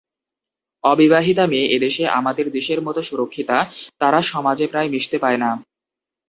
[0.83, 3.57] অবিবাহিতা মেয়ে এদেশে আমাদের দেশের মত সুরক্ষিতা,
[3.99, 5.49] তারা সমাজে প্রায় মিশতে পায় না।